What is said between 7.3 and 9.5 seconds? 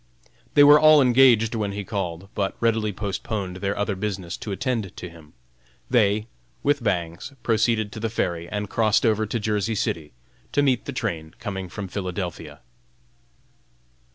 proceeded to the ferry and crossed over to